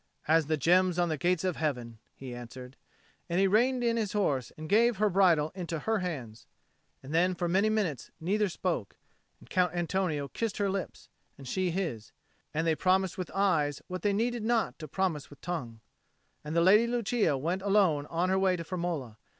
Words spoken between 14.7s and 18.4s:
to promise with the tongue. And the Lady Lucia went alone on her